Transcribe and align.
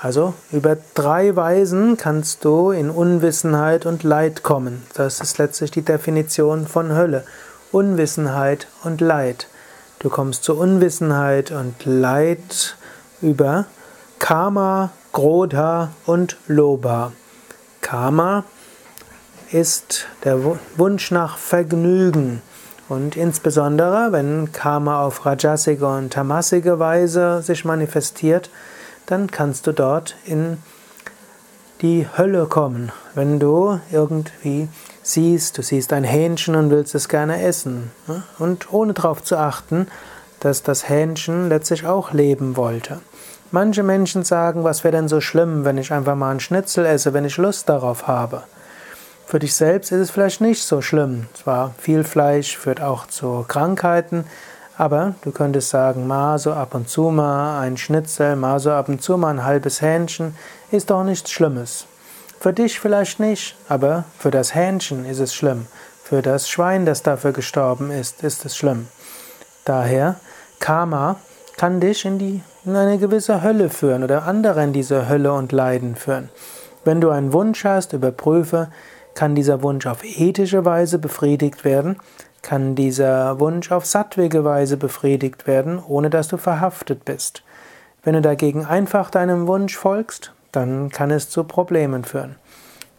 Also 0.00 0.34
über 0.52 0.76
drei 0.94 1.34
Weisen 1.34 1.96
kannst 1.96 2.44
du 2.44 2.72
in 2.72 2.90
Unwissenheit 2.90 3.86
und 3.86 4.02
Leid 4.02 4.42
kommen. 4.42 4.82
Das 4.94 5.20
ist 5.20 5.38
letztlich 5.38 5.70
die 5.70 5.82
Definition 5.82 6.66
von 6.66 6.94
Hölle. 6.94 7.24
Unwissenheit 7.72 8.66
und 8.82 9.00
Leid. 9.00 9.48
Du 10.00 10.10
kommst 10.10 10.44
zu 10.44 10.58
Unwissenheit 10.58 11.52
und 11.52 11.84
Leid 11.84 12.76
über 13.22 13.64
Karma, 14.18 14.90
Grodha 15.12 15.90
und 16.04 16.36
Loba. 16.48 17.12
Karma 17.80 18.44
ist 19.50 20.06
der 20.24 20.38
Wunsch 20.76 21.10
nach 21.10 21.38
Vergnügen. 21.38 22.42
Und 22.88 23.16
insbesondere, 23.16 24.12
wenn 24.12 24.52
Karma 24.52 25.02
auf 25.02 25.24
rajasige 25.24 25.86
und 25.86 26.12
tamasige 26.12 26.78
Weise 26.78 27.42
sich 27.42 27.64
manifestiert, 27.64 28.50
dann 29.06 29.30
kannst 29.30 29.66
du 29.66 29.72
dort 29.72 30.16
in 30.24 30.58
die 31.80 32.06
Hölle 32.16 32.46
kommen. 32.46 32.92
Wenn 33.14 33.38
du 33.38 33.80
irgendwie 33.90 34.68
siehst, 35.02 35.58
du 35.58 35.62
siehst 35.62 35.92
ein 35.92 36.04
Hähnchen 36.04 36.54
und 36.54 36.70
willst 36.70 36.94
es 36.94 37.08
gerne 37.08 37.42
essen. 37.42 37.90
Und 38.38 38.72
ohne 38.72 38.92
darauf 38.92 39.22
zu 39.22 39.36
achten, 39.36 39.88
dass 40.40 40.62
das 40.62 40.88
Hähnchen 40.88 41.48
letztlich 41.48 41.86
auch 41.86 42.12
leben 42.12 42.56
wollte. 42.56 43.00
Manche 43.50 43.82
Menschen 43.82 44.24
sagen, 44.24 44.64
was 44.64 44.84
wäre 44.84 44.96
denn 44.96 45.08
so 45.08 45.20
schlimm, 45.20 45.64
wenn 45.64 45.78
ich 45.78 45.92
einfach 45.92 46.16
mal 46.16 46.30
einen 46.30 46.40
Schnitzel 46.40 46.86
esse, 46.86 47.12
wenn 47.12 47.24
ich 47.24 47.36
Lust 47.36 47.68
darauf 47.68 48.06
habe. 48.06 48.42
Für 49.26 49.38
dich 49.38 49.54
selbst 49.54 49.90
ist 49.90 50.00
es 50.00 50.10
vielleicht 50.10 50.40
nicht 50.40 50.62
so 50.62 50.80
schlimm. 50.82 51.26
Zwar 51.34 51.74
viel 51.78 52.04
Fleisch 52.04 52.56
führt 52.56 52.80
auch 52.80 53.06
zu 53.06 53.44
Krankheiten, 53.48 54.24
aber 54.76 55.14
du 55.22 55.30
könntest 55.30 55.70
sagen, 55.70 56.06
mal 56.06 56.38
so 56.38 56.52
ab 56.52 56.74
und 56.74 56.88
zu 56.88 57.10
mal 57.10 57.60
ein 57.60 57.76
Schnitzel, 57.76 58.36
mal 58.36 58.58
so 58.60 58.70
ab 58.72 58.88
und 58.88 59.02
zu 59.02 59.16
mal 59.16 59.30
ein 59.30 59.44
halbes 59.44 59.80
Hähnchen, 59.80 60.36
ist 60.70 60.90
doch 60.90 61.04
nichts 61.04 61.30
Schlimmes. 61.30 61.86
Für 62.40 62.52
dich 62.52 62.78
vielleicht 62.78 63.20
nicht, 63.20 63.56
aber 63.68 64.04
für 64.18 64.30
das 64.30 64.54
Hähnchen 64.54 65.06
ist 65.06 65.20
es 65.20 65.34
schlimm. 65.34 65.66
Für 66.02 66.20
das 66.20 66.50
Schwein, 66.50 66.84
das 66.84 67.02
dafür 67.02 67.32
gestorben 67.32 67.90
ist, 67.90 68.22
ist 68.22 68.44
es 68.44 68.56
schlimm. 68.56 68.88
Daher, 69.64 70.16
Karma 70.60 71.16
kann 71.56 71.80
dich 71.80 72.04
in, 72.04 72.18
die, 72.18 72.42
in 72.64 72.76
eine 72.76 72.98
gewisse 72.98 73.42
Hölle 73.42 73.70
führen 73.70 74.04
oder 74.04 74.24
andere 74.24 74.62
in 74.62 74.74
diese 74.74 75.08
Hölle 75.08 75.32
und 75.32 75.52
Leiden 75.52 75.96
führen. 75.96 76.28
Wenn 76.84 77.00
du 77.00 77.08
einen 77.10 77.32
Wunsch 77.32 77.64
hast, 77.64 77.94
überprüfe, 77.94 78.68
kann 79.14 79.34
dieser 79.34 79.62
Wunsch 79.62 79.86
auf 79.86 80.04
ethische 80.04 80.64
Weise 80.64 80.98
befriedigt 80.98 81.64
werden? 81.64 81.96
Kann 82.42 82.74
dieser 82.74 83.40
Wunsch 83.40 83.72
auf 83.72 83.86
sattwige 83.86 84.44
Weise 84.44 84.76
befriedigt 84.76 85.46
werden, 85.46 85.82
ohne 85.86 86.10
dass 86.10 86.28
du 86.28 86.36
verhaftet 86.36 87.04
bist? 87.04 87.42
Wenn 88.02 88.14
du 88.14 88.20
dagegen 88.20 88.66
einfach 88.66 89.10
deinem 89.10 89.46
Wunsch 89.46 89.76
folgst, 89.76 90.32
dann 90.52 90.90
kann 90.90 91.10
es 91.10 91.30
zu 91.30 91.44
Problemen 91.44 92.04
führen. 92.04 92.36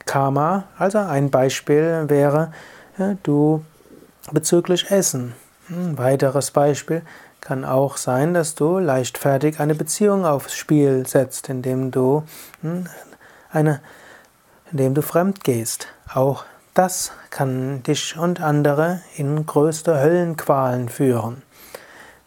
Karma, 0.06 0.66
also 0.78 0.98
ein 1.00 1.30
Beispiel 1.30 2.06
wäre, 2.08 2.52
du 3.24 3.64
bezüglich 4.32 4.90
Essen. 4.92 5.34
Ein 5.70 5.98
weiteres 5.98 6.52
Beispiel 6.52 7.02
kann 7.42 7.66
auch 7.66 7.98
sein, 7.98 8.34
dass 8.34 8.56
du 8.56 8.80
leichtfertig 8.80 9.60
eine 9.60 9.76
Beziehung 9.76 10.26
aufs 10.26 10.56
Spiel 10.56 11.06
setzt, 11.06 11.50
indem 11.50 11.92
du 11.92 12.24
hm, 12.62 12.88
eine 13.52 13.82
indem 14.72 14.94
du 14.94 15.02
fremd 15.02 15.44
gehst. 15.44 15.88
Auch 16.14 16.44
das 16.74 17.12
kann 17.30 17.84
dich 17.84 18.18
und 18.18 18.42
andere 18.42 19.02
in 19.16 19.46
größte 19.46 20.00
Höllenqualen 20.00 20.90
führen. 20.90 21.42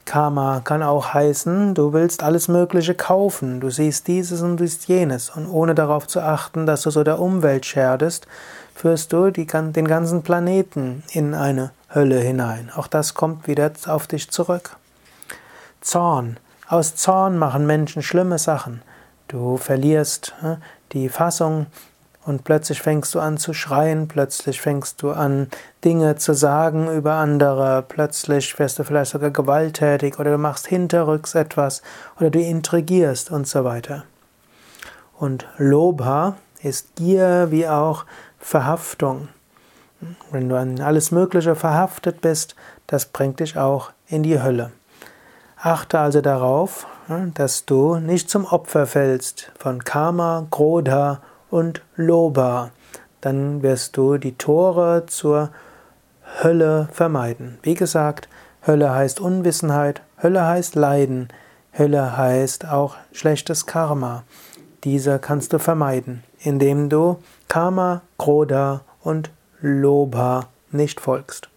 Karma 0.08 0.60
kann 0.64 0.82
auch 0.82 1.12
heißen, 1.12 1.74
du 1.74 1.92
willst 1.92 2.22
alles 2.22 2.48
Mögliche 2.48 2.94
kaufen, 2.94 3.60
du 3.60 3.68
siehst 3.68 4.06
dieses 4.06 4.40
und 4.40 4.56
du 4.56 4.66
siehst 4.66 4.88
jenes, 4.88 5.28
und 5.28 5.46
ohne 5.46 5.74
darauf 5.74 6.06
zu 6.06 6.22
achten, 6.22 6.64
dass 6.64 6.80
du 6.80 6.90
so 6.90 7.04
der 7.04 7.18
Umwelt 7.20 7.66
scherdest, 7.66 8.26
führst 8.74 9.12
du 9.12 9.30
die, 9.30 9.46
den 9.46 9.86
ganzen 9.86 10.22
Planeten 10.22 11.02
in 11.12 11.34
eine 11.34 11.72
Hölle 11.94 12.20
hinein. 12.20 12.70
Auch 12.74 12.86
das 12.86 13.12
kommt 13.12 13.46
wieder 13.46 13.70
auf 13.86 14.06
dich 14.06 14.30
zurück. 14.30 14.76
Zorn. 15.82 16.38
Aus 16.66 16.96
Zorn 16.96 17.36
machen 17.36 17.66
Menschen 17.66 18.02
schlimme 18.02 18.38
Sachen. 18.38 18.82
Du 19.26 19.58
verlierst 19.58 20.34
äh, 20.42 20.56
die 20.92 21.10
Fassung, 21.10 21.66
und 22.28 22.44
plötzlich 22.44 22.82
fängst 22.82 23.14
du 23.14 23.20
an 23.20 23.38
zu 23.38 23.54
schreien, 23.54 24.06
plötzlich 24.06 24.60
fängst 24.60 25.00
du 25.00 25.12
an 25.12 25.48
Dinge 25.82 26.16
zu 26.16 26.34
sagen 26.34 26.92
über 26.92 27.14
andere, 27.14 27.82
plötzlich 27.88 28.58
wirst 28.58 28.78
du 28.78 28.84
vielleicht 28.84 29.12
sogar 29.12 29.30
gewalttätig 29.30 30.18
oder 30.18 30.32
du 30.32 30.38
machst 30.38 30.66
hinterrücks 30.66 31.34
etwas 31.34 31.80
oder 32.20 32.28
du 32.28 32.38
intrigierst 32.38 33.30
und 33.30 33.48
so 33.48 33.64
weiter. 33.64 34.04
Und 35.18 35.48
Lobha 35.56 36.36
ist 36.62 36.96
Gier 36.96 37.46
wie 37.50 37.66
auch 37.66 38.04
Verhaftung. 38.38 39.28
Wenn 40.30 40.50
du 40.50 40.56
an 40.56 40.82
alles 40.82 41.10
Mögliche 41.10 41.56
verhaftet 41.56 42.20
bist, 42.20 42.54
das 42.86 43.06
bringt 43.06 43.40
dich 43.40 43.56
auch 43.56 43.90
in 44.06 44.22
die 44.22 44.40
Hölle. 44.40 44.70
Achte 45.56 45.98
also 45.98 46.20
darauf, 46.20 46.86
dass 47.32 47.64
du 47.64 47.96
nicht 47.96 48.28
zum 48.28 48.44
Opfer 48.44 48.86
fällst 48.86 49.50
von 49.58 49.82
Karma, 49.82 50.46
Krodha 50.50 51.22
und 51.50 51.82
Loba. 51.96 52.70
Dann 53.20 53.62
wirst 53.62 53.96
du 53.96 54.18
die 54.18 54.36
Tore 54.36 55.04
zur 55.06 55.50
Hölle 56.42 56.88
vermeiden. 56.92 57.58
Wie 57.62 57.74
gesagt, 57.74 58.28
Hölle 58.66 58.94
heißt 58.94 59.20
Unwissenheit, 59.20 60.02
Hölle 60.22 60.46
heißt 60.46 60.74
Leiden, 60.74 61.28
Hölle 61.76 62.16
heißt 62.16 62.66
auch 62.66 62.96
schlechtes 63.12 63.66
Karma. 63.66 64.24
Diese 64.84 65.18
kannst 65.18 65.52
du 65.52 65.58
vermeiden, 65.58 66.22
indem 66.40 66.88
du 66.88 67.18
Karma, 67.48 68.02
Krodha 68.18 68.82
und 69.02 69.30
Loba 69.60 70.46
nicht 70.70 71.00
folgst. 71.00 71.48